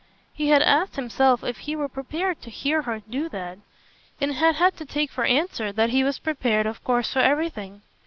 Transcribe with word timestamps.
He 0.33 0.47
had 0.49 0.63
asked 0.63 0.95
himself 0.95 1.43
if 1.43 1.59
he 1.59 1.75
were 1.75 1.87
prepared 1.87 2.41
to 2.41 2.49
hear 2.49 2.81
her 2.81 3.01
do 3.07 3.29
that, 3.29 3.59
and 4.19 4.33
had 4.33 4.55
had 4.55 4.75
to 4.77 4.85
take 4.87 5.11
for 5.11 5.25
answer 5.25 5.71
that 5.71 5.91
he 5.91 6.03
was 6.03 6.17
prepared 6.17 6.65
of 6.65 6.83
course 6.83 7.13
for 7.13 7.19
everything. 7.19 7.83